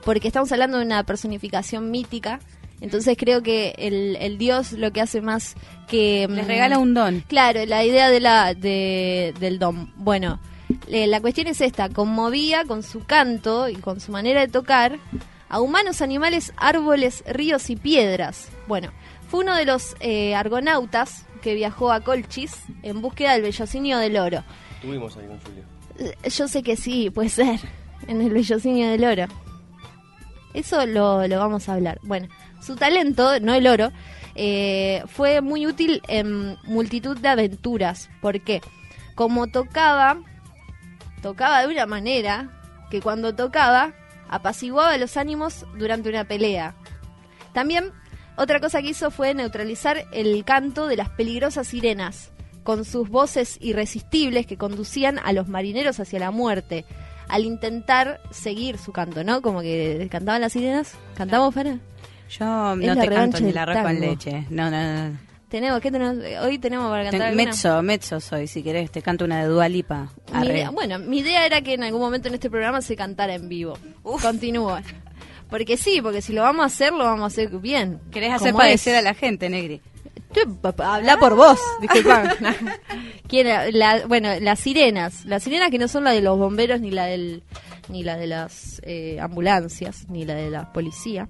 [0.05, 2.39] porque estamos hablando de una personificación mítica,
[2.81, 5.57] entonces creo que el, el Dios lo que hace más
[5.89, 6.29] que...
[6.31, 7.25] Les mm, regala un don.
[7.27, 9.93] Claro, la idea de la, de, del don.
[9.97, 10.39] Bueno,
[10.87, 15.01] eh, la cuestión es esta, conmovía con su canto y con su manera de tocar
[15.49, 18.49] a humanos, animales, árboles, ríos y piedras.
[18.67, 18.93] Bueno,
[19.29, 24.17] fue uno de los eh, argonautas que viajó a Colchis en búsqueda del vellocinio del
[24.17, 24.45] oro.
[24.83, 25.65] Tuvimos ahí con Julio.
[25.99, 27.61] Eh, Yo sé que sí, puede ser,
[28.07, 29.27] en el vellocinio del oro.
[30.55, 32.01] Eso lo, lo vamos a hablar.
[32.03, 32.29] Bueno,
[32.61, 33.93] su talento, no el oro,
[34.35, 38.11] eh, fue muy útil en multitud de aventuras.
[38.21, 38.61] ¿Por qué?
[39.15, 40.19] Como tocaba,
[41.23, 42.51] tocaba de una manera
[42.91, 43.93] que cuando tocaba
[44.29, 46.75] apaciguaba los ánimos durante una pelea.
[47.53, 47.93] También
[48.37, 53.57] otra cosa que hizo fue neutralizar el canto de las peligrosas sirenas, con sus voces
[53.61, 56.85] irresistibles que conducían a los marineros hacia la muerte,
[57.29, 59.41] al intentar seguir su canto, ¿no?
[59.41, 60.95] Como que cantaban las sirenas.
[61.17, 61.79] ¿Cantamos, Fara?
[62.29, 64.47] Yo no te canto ni la arroz con leche.
[64.51, 65.26] No, no, no.
[65.49, 66.17] Tenemos, ¿qué tenemos?
[66.43, 70.11] Hoy tenemos para cantar Ten- mezzo, mezzo soy, si querés, te canto una de Dualipa.
[70.73, 73.79] Bueno, mi idea era que en algún momento en este programa se cantara en vivo.
[74.03, 74.83] Continúa.
[75.49, 78.01] Porque sí, porque si lo vamos a hacer, lo vamos a hacer bien.
[78.11, 79.01] Querés hacer padecer es.
[79.01, 79.81] a la gente, Negri.
[80.79, 82.35] Habla por vos, disculpa.
[83.29, 83.71] ¿Quién era?
[83.71, 85.25] La- bueno, las sirenas.
[85.25, 87.45] Las sirenas que no son la de los bomberos, ni la del
[87.89, 91.29] ni la de las eh, ambulancias, ni la de la policía.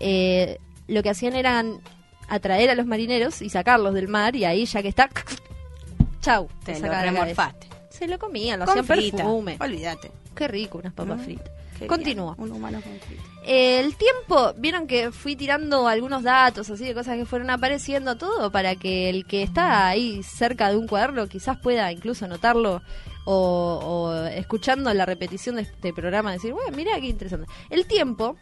[0.00, 1.80] Eh, lo que hacían eran
[2.28, 5.08] atraer a los marineros y sacarlos del mar, y ahí ya que está...
[6.20, 6.48] Chau.
[6.64, 7.68] Te lo remorfaste.
[7.90, 9.16] Se lo comían, lo Con hacían frita.
[9.18, 9.56] perfume.
[9.60, 10.10] Olvídate.
[10.34, 11.50] Qué rico, unas papas Mm, fritas.
[11.86, 12.34] Continúo.
[12.34, 13.22] bien, Un humano con frita.
[13.44, 18.50] El tiempo, vieron que fui tirando algunos datos así de cosas que fueron apareciendo todo
[18.50, 22.82] para que el que está ahí cerca de un cuaderno quizás pueda incluso anotarlo
[23.24, 27.46] o, o escuchando la repetición de este programa decir, bueno, mira qué interesante.
[27.70, 28.36] El tiempo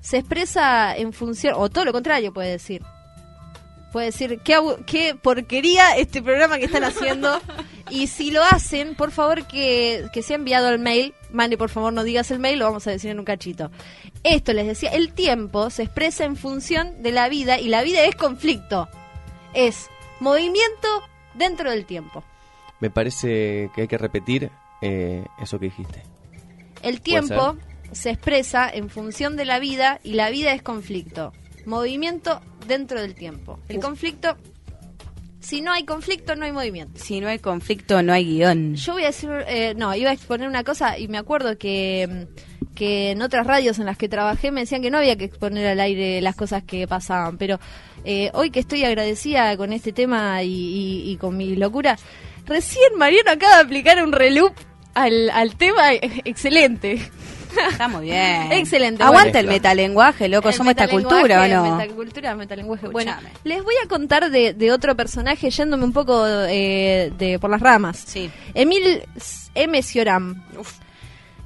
[0.00, 2.82] se expresa en función, o todo lo contrario puede decir.
[3.94, 7.40] Puede decir, qué, qué porquería este programa que están haciendo.
[7.90, 11.14] y si lo hacen, por favor que, que sea enviado al mail.
[11.30, 13.70] Mane, por favor, no digas el mail, lo vamos a decir en un cachito.
[14.24, 18.02] Esto les decía, el tiempo se expresa en función de la vida y la vida
[18.02, 18.88] es conflicto.
[19.52, 20.88] Es movimiento
[21.34, 22.24] dentro del tiempo.
[22.80, 24.50] Me parece que hay que repetir
[24.82, 26.02] eh, eso que dijiste.
[26.82, 27.56] El tiempo
[27.92, 31.32] se expresa en función de la vida y la vida es conflicto.
[31.64, 33.58] Movimiento dentro del tiempo.
[33.68, 34.36] El conflicto,
[35.40, 37.00] si no hay conflicto, no hay movimiento.
[37.02, 38.74] Si no hay conflicto, no hay guion.
[38.76, 42.26] Yo voy a decir, eh, no, iba a exponer una cosa y me acuerdo que,
[42.74, 45.66] que en otras radios en las que trabajé me decían que no había que exponer
[45.66, 47.60] al aire las cosas que pasaban, pero
[48.04, 51.98] eh, hoy que estoy agradecida con este tema y, y- y con mi locura,
[52.46, 54.54] recién Mariano acaba de aplicar un reloop
[54.94, 57.00] al, al tema, eh, excelente.
[57.70, 58.52] Está muy bien.
[58.52, 59.40] Excelente, Aguante bueno.
[59.40, 60.48] el metalenguaje, loco.
[60.48, 61.76] El Somos esta cultura, ¿o no?
[61.76, 62.88] Metacultura, metalenguaje.
[62.88, 63.34] Bueno, Escuchame.
[63.44, 67.60] les voy a contar de, de otro personaje yéndome un poco eh, de por las
[67.60, 68.02] ramas.
[68.06, 68.30] Sí.
[68.54, 69.02] Emil
[69.54, 69.82] M.
[69.82, 70.44] Cioran.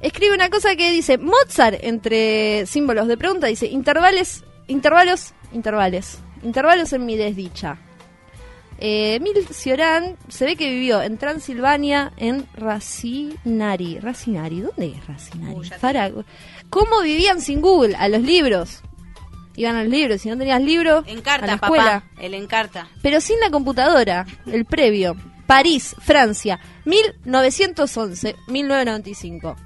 [0.01, 6.93] Escribe una cosa que dice Mozart entre símbolos de pregunta dice intervales, intervalos, intervales, intervalos
[6.93, 7.77] en mi desdicha.
[8.81, 13.99] Eh, Emil Cioran se ve que vivió en Transilvania en Racinari.
[13.99, 15.53] Racinari, ¿dónde es Racinari?
[15.55, 16.09] Uy, Para-
[16.69, 17.95] ¿Cómo vivían sin Google?
[17.97, 18.81] A los libros.
[19.57, 22.21] Iban a los libros, si no tenías libro, a Encarta, la escuela papá.
[22.21, 22.87] El encarta.
[23.01, 25.17] pero sin la computadora, el previo.
[25.45, 29.57] París, Francia, 1911-1995.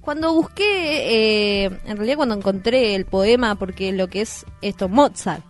[0.00, 5.42] Cuando busqué, eh, en realidad cuando encontré el poema, porque lo que es esto, Mozart,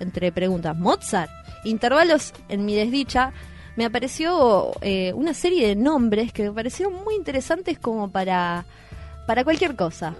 [0.00, 1.30] entre preguntas, Mozart,
[1.64, 3.32] intervalos en mi desdicha,
[3.76, 8.66] me apareció eh, una serie de nombres que me parecieron muy interesantes como para,
[9.26, 10.14] para cualquier cosa.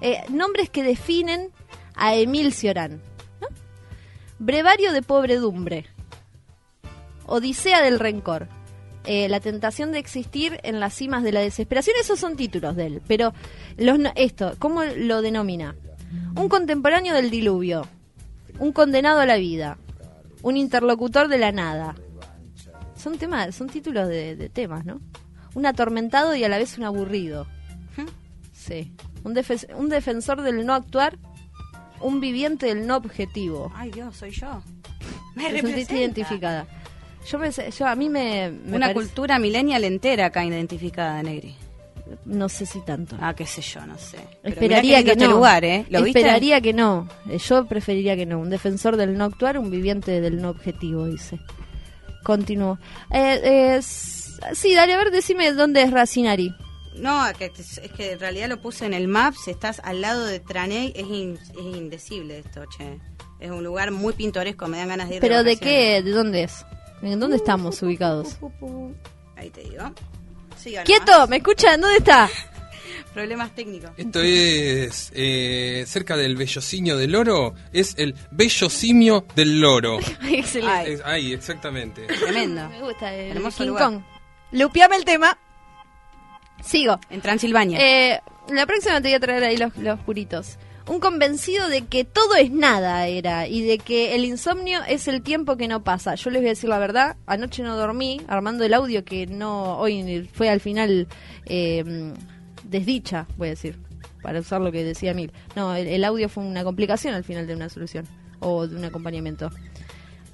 [0.00, 1.50] Eh, nombres que definen
[1.94, 3.02] a Emil Cioran.
[4.38, 5.86] Brevario de pobredumbre.
[7.26, 8.48] Odisea del rencor.
[9.04, 11.96] Eh, la tentación de existir en las cimas de la desesperación.
[12.00, 13.02] Esos son títulos de él.
[13.06, 13.34] Pero
[13.76, 15.74] los, esto, ¿cómo lo denomina?
[16.36, 17.86] Un contemporáneo del diluvio.
[18.58, 19.78] Un condenado a la vida.
[20.42, 21.94] Un interlocutor de la nada.
[22.96, 25.00] Son temas, son títulos de, de temas, ¿no?
[25.54, 27.46] Un atormentado y a la vez un aburrido.
[28.52, 28.92] Sí.
[29.24, 29.38] Un,
[29.76, 31.18] un defensor del no actuar.
[32.00, 33.72] Un viviente del no objetivo.
[33.74, 34.62] Ay, Dios, soy yo.
[35.34, 35.94] Me representa.
[35.94, 36.66] identificada.
[37.26, 41.56] Yo, me, yo a mí me, me Una parece- cultura millennial entera acá identificada, Negri.
[42.24, 43.16] No sé si tanto.
[43.20, 44.16] Ah, qué sé yo, no sé.
[44.42, 45.26] Pero mirá Esperaría que no.
[45.32, 45.86] lugar, ¿eh?
[45.90, 46.20] ¿Lo viste?
[46.20, 47.08] Esperaría que no.
[47.28, 48.38] Eh, Yo preferiría que no.
[48.38, 51.38] Un defensor del no actuar, un viviente del no objetivo, dice.
[52.24, 52.78] Continúo.
[53.12, 56.54] Eh, eh, sí, dale, a ver, decime dónde es Racinari.
[56.96, 57.36] No, es
[57.96, 59.34] que en realidad lo puse en el map.
[59.34, 62.98] Si estás al lado de Traney, es, in- es indecible esto, che.
[63.38, 65.60] Es un lugar muy pintoresco, me dan ganas de ir ¿Pero de vacaciones.
[65.60, 66.02] qué?
[66.02, 66.66] ¿De dónde es?
[67.02, 68.36] ¿En dónde estamos ubicados?
[69.36, 69.84] Ahí te digo.
[70.84, 71.26] ¡Quieto!
[71.28, 71.80] ¿Me escuchan?
[71.80, 72.28] ¿Dónde está?
[73.14, 73.90] Problemas técnicos.
[73.96, 77.54] Esto es eh, cerca del bellocinio del loro.
[77.72, 79.98] Es el bellosimio del loro.
[80.30, 80.92] Excelente.
[80.94, 82.02] Es- ahí, exactamente.
[82.06, 82.68] Tremendo.
[82.68, 83.84] Me gusta el Hermoso King lugar.
[83.84, 84.02] Kong.
[84.52, 85.36] Lupiame el tema.
[86.64, 86.98] Sigo.
[87.10, 87.78] En Transilvania.
[87.80, 90.58] Eh, la próxima te voy a traer ahí los, los puritos.
[90.88, 95.20] Un convencido de que todo es nada era y de que el insomnio es el
[95.20, 96.14] tiempo que no pasa.
[96.14, 99.78] Yo les voy a decir la verdad, anoche no dormí armando el audio que no
[99.78, 101.06] hoy fue al final
[101.44, 102.14] eh,
[102.64, 103.78] desdicha, voy a decir,
[104.22, 105.30] para usar lo que decía Mil.
[105.54, 108.06] No, el, el audio fue una complicación al final de una solución
[108.40, 109.50] o de un acompañamiento.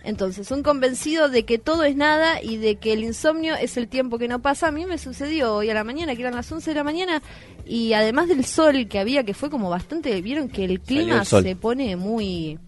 [0.04, 3.88] Entonces, un convencido de que todo es nada y de que el insomnio es el
[3.88, 4.68] tiempo que no pasa.
[4.68, 7.22] A mí me sucedió hoy a la mañana, que eran las 11 de la mañana,
[7.66, 10.20] y además del sol que había, que fue como bastante.
[10.20, 12.58] Vieron que el clima el se pone muy.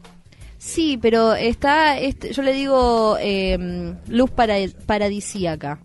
[0.58, 1.98] Sí, pero está.
[1.98, 4.54] Este, yo le digo eh, luz para,
[4.86, 5.78] paradisíaca.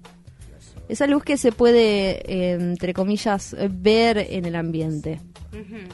[0.88, 5.20] Esa luz que se puede, eh, entre comillas, ver en el ambiente.
[5.54, 5.90] Es-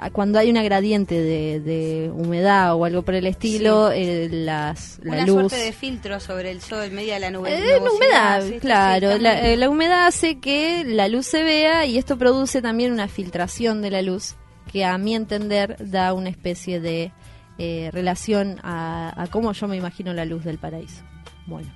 [0.00, 5.00] a- cuando hay una gradiente de, de humedad o algo por el estilo, eh, las,
[5.02, 5.50] la Una luz...
[5.50, 7.52] suerte de filtro sobre el sol, media de la nube.
[7.56, 9.12] Eh, la humedad, sí, sí, claro.
[9.16, 12.92] sí, la, eh, la humedad hace que la luz se vea y esto produce también
[12.92, 14.34] una filtración de la luz
[14.70, 17.12] que a mi entender da una especie de
[17.58, 21.02] eh, relación a, a cómo yo me imagino la luz del paraíso.
[21.46, 21.68] Bueno.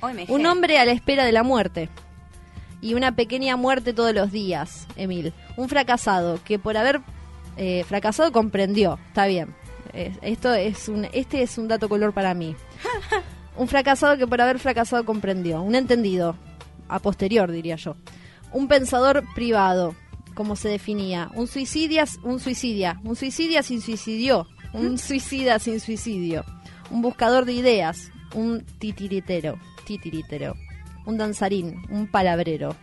[0.00, 0.30] OMG.
[0.30, 1.88] Un hombre a la espera de la muerte.
[2.80, 5.34] Y una pequeña muerte todos los días, Emil.
[5.58, 7.02] Un fracasado que por haber
[7.56, 8.98] eh, fracasado comprendió.
[9.08, 9.54] Está bien.
[9.92, 12.54] Es- esto es un, este es un dato color para mí.
[13.56, 15.60] Un fracasado que por haber fracasado comprendió.
[15.60, 16.36] Un entendido.
[16.88, 17.94] A posterior, diría yo.
[18.52, 19.94] Un pensador privado,
[20.34, 21.30] como se definía.
[21.34, 22.98] Un suicidia, un suicidia.
[23.04, 24.46] Un suicidia sin suicidio.
[24.72, 26.44] Un suicida sin suicidio.
[26.90, 28.10] Un buscador de ideas.
[28.34, 29.58] Un titiritero.
[29.84, 30.54] Titiritero.
[31.04, 31.82] Un danzarín.
[31.90, 32.76] Un palabrero.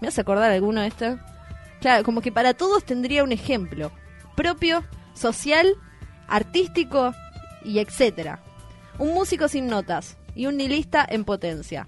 [0.00, 1.18] ¿Me hace acordar alguno de estos?
[1.80, 3.92] Claro, como que para todos tendría un ejemplo
[4.34, 5.66] propio, social,
[6.28, 7.14] artístico
[7.64, 8.40] y etcétera.
[8.98, 11.86] Un músico sin notas y un nihilista en potencia.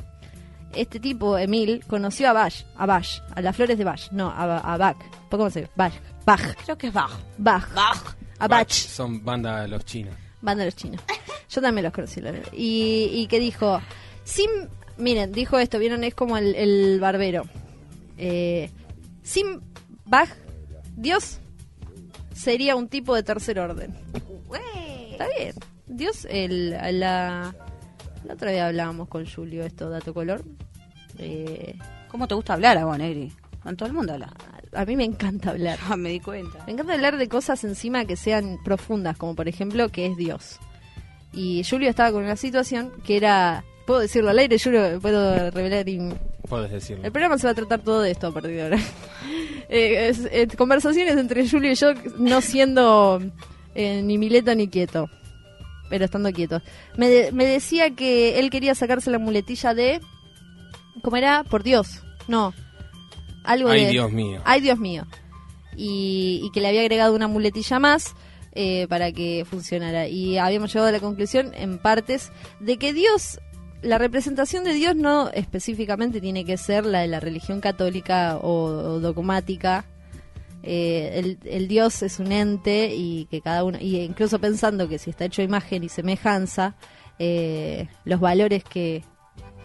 [0.74, 4.58] Este tipo, Emil, conoció a Bach, a Bach, a las flores de Bach, no, a,
[4.58, 4.96] a Bach.
[5.30, 5.72] ¿Cómo se dice?
[5.76, 5.92] Bach,
[6.24, 7.18] Bach, Creo que es bajo.
[7.38, 8.16] Bach, Bach.
[8.38, 8.70] a Bach.
[8.70, 10.14] Son banda de los chinos.
[10.42, 11.00] Banda de los chinos.
[11.48, 12.20] Yo también los conocí.
[12.52, 13.80] Y, y que dijo,
[14.24, 14.50] sin,
[14.98, 17.44] miren, dijo esto, vieron, es como el, el barbero.
[18.18, 18.70] Eh,
[19.22, 19.60] sin
[20.04, 20.28] Bach,
[20.96, 21.40] Dios
[22.36, 23.94] sería un tipo de tercer orden.
[25.10, 25.54] Está bien.
[25.86, 27.54] Dios, el, la,
[28.24, 30.44] la otra vez hablábamos con Julio esto, dato color.
[31.18, 33.32] Eh, ¿Cómo te gusta hablar a vos, Negri?
[33.62, 34.32] Con todo el mundo habla.
[34.74, 35.78] A mí me encanta hablar.
[35.88, 36.62] Ah, me di cuenta.
[36.66, 40.58] Me encanta hablar de cosas encima que sean profundas, como por ejemplo que es Dios.
[41.32, 43.64] Y Julio estaba con una situación que era...
[43.86, 44.58] ¿Puedo decirlo al aire?
[44.58, 45.86] Julio, ¿puedo revelar?
[46.48, 47.04] Puedes decirlo.
[47.04, 48.78] El programa se va a tratar todo de esto a partir de ahora.
[49.68, 53.20] Eh, es- eh, conversaciones entre Julio y yo no siendo
[53.74, 55.10] eh, ni Mileto ni quieto,
[55.90, 56.62] pero estando quieto.
[56.96, 60.00] Me, de- me decía que él quería sacarse la muletilla de...
[61.02, 61.42] ¿Cómo era?
[61.42, 62.04] Por Dios.
[62.28, 62.54] No.
[63.42, 63.90] Algo Ay, de...
[63.90, 64.40] Dios mío.
[64.44, 65.04] Ay, Dios mío.
[65.76, 68.14] Y, y que le había agregado una muletilla más
[68.52, 70.06] eh, para que funcionara.
[70.06, 72.30] Y habíamos llegado a la conclusión, en partes,
[72.60, 73.40] de que Dios,
[73.82, 78.64] la representación de Dios no específicamente tiene que ser la de la religión católica o,
[78.64, 79.84] o dogmática.
[80.62, 84.98] Eh, el, el Dios es un ente y que cada uno, y incluso pensando que
[84.98, 86.74] si está hecho imagen y semejanza,
[87.18, 89.04] eh, los valores que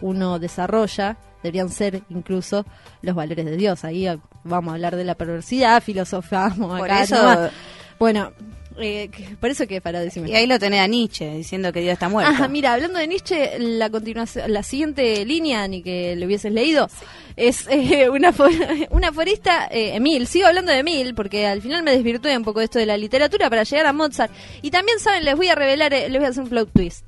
[0.00, 2.64] uno desarrolla deberían ser incluso
[3.02, 3.84] los valores de Dios.
[3.84, 4.06] Ahí
[4.44, 7.50] vamos a hablar de la perversidad, filosofamos Por acá eso- nomás.
[7.98, 8.32] Bueno,
[8.80, 10.30] eh, por eso que para decirme.
[10.30, 12.30] Y ahí lo tenés a Nietzsche diciendo que Dios está muerto.
[12.32, 16.88] Ajá, mira, hablando de Nietzsche, la continuación, la siguiente línea, ni que lo hubieses leído,
[17.36, 21.82] es eh, una, fo- una aforista, eh, Emil, sigo hablando de Emil, porque al final
[21.82, 24.32] me desvirtué un poco de esto de la literatura para llegar a Mozart.
[24.62, 25.24] Y también, ¿saben?
[25.24, 27.04] Les voy a revelar, eh, les voy a hacer un plot twist.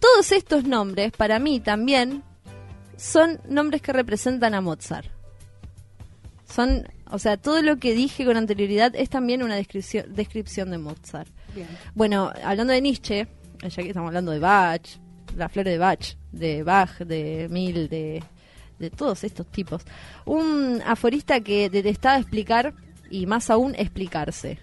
[0.00, 2.22] Todos estos nombres, para mí también,
[2.96, 5.06] son nombres que representan a Mozart.
[6.52, 10.78] Son, o sea, todo lo que dije con anterioridad es también una descripción, descripción de
[10.78, 11.30] Mozart.
[11.94, 13.26] Bueno, hablando de Nietzsche,
[13.62, 14.82] ya que estamos hablando de Bach,
[15.36, 18.22] la flor de Bach, de Bach, de Mill, de,
[18.78, 19.82] de todos estos tipos.
[20.24, 22.74] Un aforista que detestaba explicar
[23.10, 24.58] y más aún explicarse.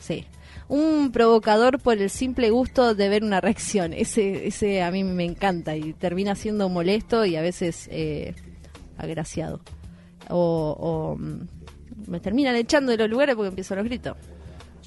[0.00, 0.26] Sí.
[0.68, 3.92] Un provocador por el simple gusto de ver una reacción.
[3.92, 8.34] Ese, ese a mí me encanta y termina siendo molesto y a veces eh,
[8.96, 9.60] agraciado.
[10.32, 14.16] O, o, mm, me terminan echando de los lugares porque empiezo los gritos.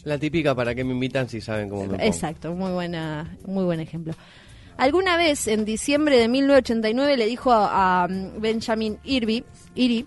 [0.04, 2.04] La típica para que me invitan si saben cómo me pongo.
[2.04, 4.14] Exacto, muy buena, muy buen ejemplo.
[4.78, 10.06] Alguna vez en diciembre de 1989 le dijo a, a Benjamin Irby, Iri,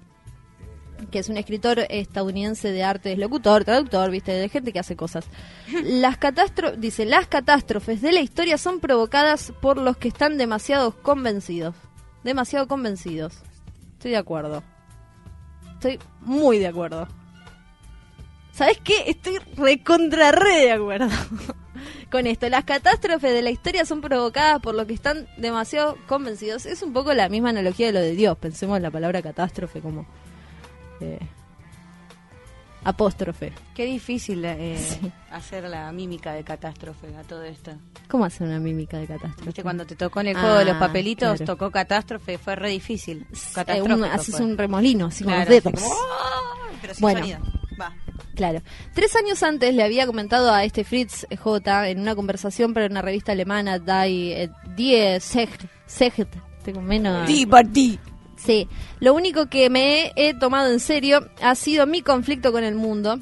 [1.10, 4.96] que es un escritor estadounidense de arte, es locutor, traductor, viste, de gente que hace
[4.96, 5.24] cosas.
[5.84, 10.92] Las catástrofes, dice, las catástrofes de la historia son provocadas por los que están demasiado
[11.02, 11.74] convencidos.
[12.24, 13.34] Demasiado convencidos.
[13.94, 14.62] Estoy de acuerdo.
[15.78, 17.06] Estoy muy de acuerdo.
[18.50, 19.04] ¿Sabes qué?
[19.06, 21.06] Estoy recontra re de acuerdo
[22.10, 22.48] con esto.
[22.48, 26.66] Las catástrofes de la historia son provocadas por los que están demasiado convencidos.
[26.66, 28.36] Es un poco la misma analogía de lo de Dios.
[28.38, 30.04] Pensemos en la palabra catástrofe como
[31.00, 31.20] eh,
[32.88, 33.52] apóstrofe.
[33.74, 35.10] Qué difícil eh, Sí.
[35.30, 37.72] hacer la mímica de catástrofe a todo esto.
[38.08, 39.44] ¿Cómo hacer una mímica de catástrofe?
[39.46, 41.44] Viste, cuando te tocó en el juego de los Ah, papelitos, claro.
[41.44, 43.26] tocó catástrofe, fue re difícil.
[43.66, 45.80] Eh, un- haces un remolino así con Claro, los dedos.
[45.82, 46.68] como, ¡ah!
[46.80, 47.18] Pero sin Bueno.
[47.20, 47.38] sonido.
[47.80, 47.94] Va.
[48.34, 48.62] Claro.
[48.94, 53.02] Tres años antes le había comentado a este Fritz J en una conversación para una
[53.02, 56.28] revista alemana, Die, eh, Die Secht, Secht,
[56.64, 57.28] tengo menos...
[58.38, 58.68] Sí,
[59.00, 63.18] lo único que me he tomado en serio ha sido mi conflicto con el mundo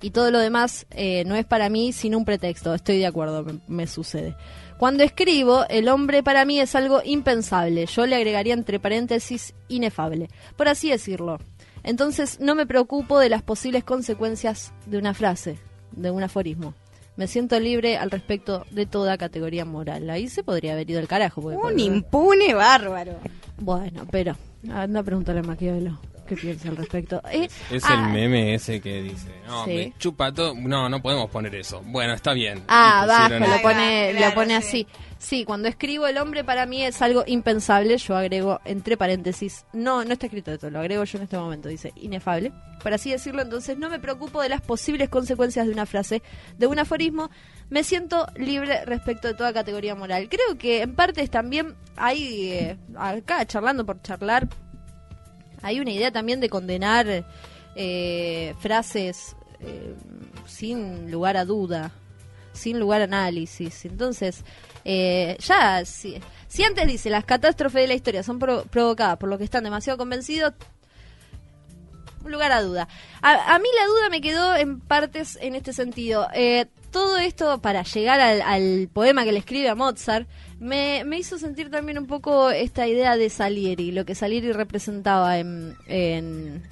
[0.00, 3.44] y todo lo demás eh, no es para mí sino un pretexto, estoy de acuerdo,
[3.44, 4.34] me, me sucede.
[4.78, 10.28] Cuando escribo, el hombre para mí es algo impensable, yo le agregaría entre paréntesis inefable,
[10.56, 11.38] por así decirlo.
[11.82, 15.58] Entonces no me preocupo de las posibles consecuencias de una frase,
[15.92, 16.74] de un aforismo.
[17.16, 20.10] Me siento libre al respecto de toda categoría moral.
[20.10, 21.42] Ahí se podría haber ido el carajo.
[21.42, 23.20] Un impune bárbaro.
[23.58, 24.36] bueno, pero
[24.72, 27.20] anda a preguntarle a Maquiavelo qué piensa al respecto.
[27.30, 29.70] Eh, Es ah, el meme ese que dice, no, Sí.
[29.72, 30.54] me chupa todo.
[30.54, 31.82] No, no podemos poner eso.
[31.84, 32.62] Bueno, está bien.
[32.68, 34.66] Ah, Y bajo, pusieron lo pone, claro, lo pone sí.
[34.66, 34.86] así.
[35.18, 40.04] Sí, cuando escribo el hombre para mí es algo impensable, yo agrego entre paréntesis, no,
[40.04, 42.52] no está escrito esto, lo agrego yo en este momento, dice inefable.
[42.82, 46.22] Por así decirlo, entonces no me preocupo de las posibles consecuencias de una frase,
[46.58, 47.30] de un aforismo,
[47.70, 50.28] me siento libre respecto de toda categoría moral.
[50.28, 54.48] Creo que en partes también hay, eh, acá charlando por charlar,
[55.62, 57.24] hay una idea también de condenar
[57.74, 59.94] eh, frases eh,
[60.46, 61.90] sin lugar a duda,
[62.52, 63.84] sin lugar a análisis.
[63.86, 64.44] Entonces,
[64.84, 69.28] eh, ya, si, si antes dice las catástrofes de la historia son pro- provocadas por
[69.28, 70.52] los que están demasiado convencidos,
[72.30, 72.88] lugar a duda.
[73.22, 76.28] A, a mí la duda me quedó en partes en este sentido.
[76.34, 80.28] Eh, todo esto para llegar al, al poema que le escribe a Mozart
[80.60, 85.38] me, me hizo sentir también un poco esta idea de Salieri, lo que Salieri representaba
[85.38, 86.62] en, en,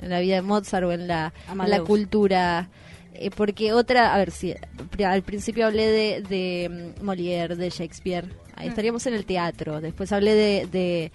[0.00, 2.68] en la vida de Mozart o en la, en la cultura.
[3.14, 4.54] Eh, porque otra, a ver si
[5.02, 9.80] al principio hablé de, de mm, Molière, de Shakespeare, ahí estaríamos en el teatro.
[9.80, 11.12] Después hablé de, de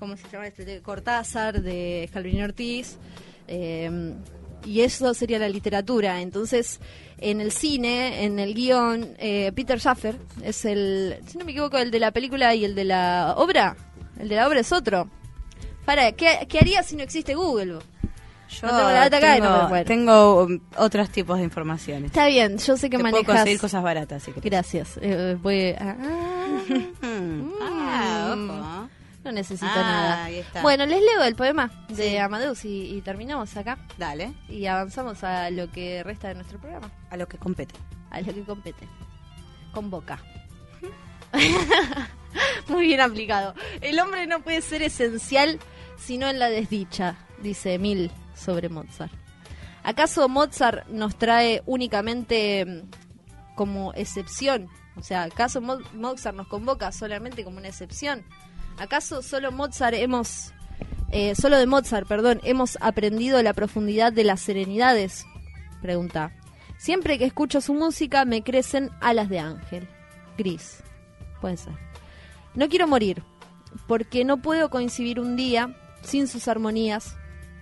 [0.00, 0.64] ¿cómo se llama este?
[0.64, 2.96] De Cortázar, de Scalvini Ortiz.
[3.46, 4.14] eh,
[4.66, 6.20] y eso sería la literatura.
[6.20, 6.80] Entonces,
[7.18, 11.78] en el cine, en el guion, eh, Peter Schaffer es el, si no me equivoco,
[11.78, 13.74] el de la película y el de la obra.
[14.18, 15.08] El de la obra es otro.
[15.86, 17.78] Para, ¿qué, qué haría si no existe Google?
[18.50, 21.44] Yo No tengo la data acá y no me tengo, tengo, um, otros tipos de
[21.44, 22.06] informaciones.
[22.10, 23.36] Está bien, yo sé que Te puedo manejas...
[23.36, 24.32] conseguir cosas baratas, si.
[24.42, 24.98] Gracias.
[25.00, 26.62] Eh, voy a- ah.
[27.62, 28.79] Ah, ojo.
[29.24, 30.24] no necesito Ah, nada.
[30.24, 30.62] ahí está.
[30.62, 32.16] Bueno, les leo el poema de Sí.
[32.16, 33.78] Amadeus y, y terminamos acá.
[33.98, 36.90] Dale, Y avanzamos a lo que resta de nuestro programa.
[37.10, 37.74] a lo que compete.
[38.10, 38.88] A lo que compete.
[39.72, 40.18] Convoca.
[42.68, 43.54] Muy bien aplicado.
[43.80, 45.58] El hombre no puede ser esencial
[45.96, 49.12] sino en la desdicha, dice Emil sobre Mozart.
[49.82, 54.68] ¿Acaso Mozart nos trae únicamente mm, como excepción?
[54.96, 58.24] O sea, ¿acaso Mo- Mozart nos convoca solamente como una excepción?
[58.80, 60.52] ¿Acaso solo Mozart hemos,
[61.12, 65.26] eh, solo de Mozart, perdón, hemos aprendido la profundidad de las serenidades?
[65.82, 66.32] Pregunta.
[66.78, 69.86] Siempre que escucho su música me crecen alas de ángel.
[70.38, 70.82] Gris.
[71.42, 71.74] Puede ser.
[72.54, 73.22] No quiero morir,
[73.86, 77.16] porque no puedo coincidir un día sin sus armonías,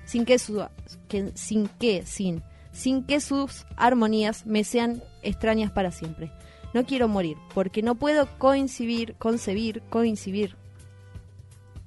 [0.04, 0.64] sin que, su,
[1.08, 6.30] que- sin que, sin, sin que sus armonías me sean extrañas para siempre.
[6.74, 10.56] No quiero morir, porque no puedo coincidir, concebir, coincidir,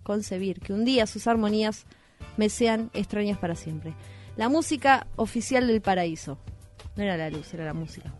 [0.04, 1.86] concebir que un día sus armonías
[2.38, 3.94] me sean extrañas para siempre.
[4.38, 6.38] La música oficial del paraíso.
[6.96, 8.14] No era la luz, era la música.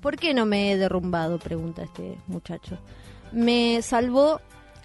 [0.00, 1.38] ¿Por qué no me he derrumbado?
[1.38, 2.78] Pregunta este muchacho.
[3.30, 4.40] Me salvó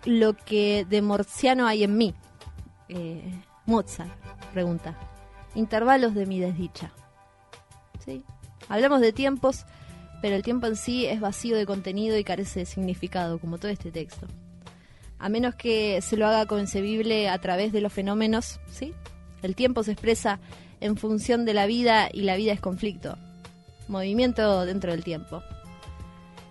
[0.05, 2.13] lo que de morciano hay en mí.
[2.89, 3.33] Eh,
[3.65, 4.11] Mozart,
[4.53, 4.97] pregunta.
[5.55, 6.91] Intervalos de mi desdicha.
[8.05, 8.23] ¿Sí?
[8.69, 9.65] Hablamos de tiempos,
[10.21, 13.71] pero el tiempo en sí es vacío de contenido y carece de significado, como todo
[13.71, 14.27] este texto.
[15.19, 18.93] A menos que se lo haga concebible a través de los fenómenos, ¿sí?
[19.41, 20.39] El tiempo se expresa
[20.79, 23.17] en función de la vida y la vida es conflicto.
[23.87, 25.41] Movimiento dentro del tiempo.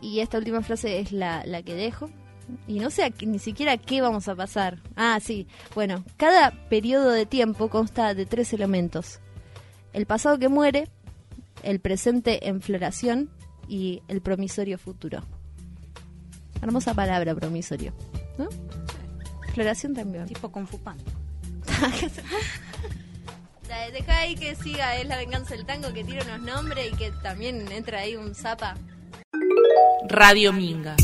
[0.02, 2.10] Y esta última frase es la, que dejo.
[2.66, 4.78] Y no sé ni siquiera qué vamos a pasar.
[4.94, 5.46] Ah, sí.
[5.74, 9.20] Bueno, cada periodo de tiempo consta de tres elementos.
[9.92, 10.88] El pasado que muere,
[11.62, 13.30] el presente en floración
[13.68, 15.22] y el promisorio futuro.
[16.62, 17.92] Hermosa palabra, promisorio.
[18.39, 18.49] ¿No?
[19.55, 20.26] Floración también.
[20.26, 21.05] Tipo Kung Fu Panda.
[23.68, 26.97] La- Deja ahí que siga, es la venganza del tango que tira unos nombres y
[26.97, 28.76] que también entra ahí un zapa.
[30.09, 30.95] Radio Minga.